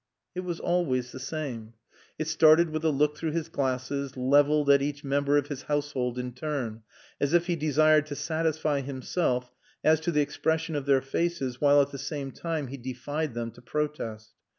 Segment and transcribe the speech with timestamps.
[0.33, 1.73] It was always the same.
[2.17, 6.17] It started with a look through his glasses, leveled at each member of his household
[6.17, 6.81] in turn,
[7.19, 9.51] as if he desired to satisfy himself
[9.83, 13.51] as to the expression of their faces while at the same time he defied them
[13.51, 14.33] to protest.